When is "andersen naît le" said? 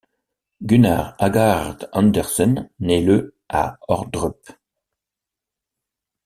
1.93-3.35